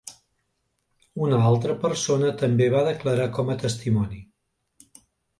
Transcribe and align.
Una 1.25 1.41
altra 1.49 1.75
persona 1.83 2.31
també 2.43 2.69
va 2.75 2.81
declarar 2.87 3.27
com 3.35 3.51
a 3.53 3.57
testimoni. 3.65 4.23